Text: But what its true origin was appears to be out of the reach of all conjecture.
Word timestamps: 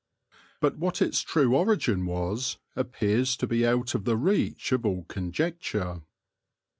But 0.61 0.79
what 0.79 0.99
its 0.99 1.21
true 1.21 1.55
origin 1.55 2.07
was 2.07 2.57
appears 2.75 3.37
to 3.37 3.45
be 3.45 3.67
out 3.67 3.93
of 3.93 4.03
the 4.03 4.17
reach 4.17 4.71
of 4.71 4.83
all 4.83 5.03
conjecture. 5.03 6.01